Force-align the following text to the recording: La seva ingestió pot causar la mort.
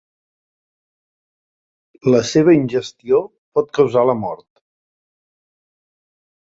La 2.15 2.23
seva 2.31 2.57
ingestió 2.61 3.21
pot 3.59 3.73
causar 3.81 4.09
la 4.13 4.21
mort. 4.27 4.49